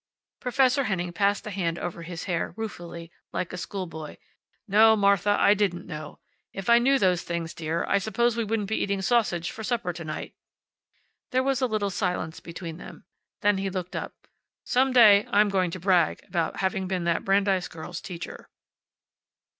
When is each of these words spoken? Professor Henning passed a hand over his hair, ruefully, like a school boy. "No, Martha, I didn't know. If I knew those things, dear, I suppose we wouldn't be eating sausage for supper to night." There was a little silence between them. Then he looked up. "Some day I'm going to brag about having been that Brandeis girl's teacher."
Professor 0.39 0.85
Henning 0.85 1.13
passed 1.13 1.45
a 1.45 1.51
hand 1.51 1.77
over 1.77 2.01
his 2.01 2.23
hair, 2.23 2.55
ruefully, 2.57 3.11
like 3.31 3.53
a 3.53 3.55
school 3.57 3.85
boy. 3.85 4.17
"No, 4.67 4.95
Martha, 4.95 5.37
I 5.39 5.53
didn't 5.53 5.85
know. 5.85 6.17
If 6.53 6.71
I 6.71 6.79
knew 6.79 6.97
those 6.97 7.21
things, 7.21 7.53
dear, 7.53 7.83
I 7.85 7.99
suppose 7.99 8.35
we 8.35 8.43
wouldn't 8.43 8.67
be 8.67 8.77
eating 8.81 9.03
sausage 9.03 9.51
for 9.51 9.63
supper 9.63 9.93
to 9.93 10.03
night." 10.03 10.33
There 11.29 11.43
was 11.43 11.61
a 11.61 11.67
little 11.67 11.91
silence 11.91 12.39
between 12.39 12.77
them. 12.77 13.03
Then 13.41 13.59
he 13.59 13.69
looked 13.69 13.95
up. 13.95 14.15
"Some 14.63 14.91
day 14.91 15.27
I'm 15.29 15.49
going 15.49 15.69
to 15.69 15.79
brag 15.79 16.23
about 16.27 16.61
having 16.61 16.87
been 16.87 17.03
that 17.03 17.23
Brandeis 17.23 17.67
girl's 17.67 18.01
teacher." 18.01 18.49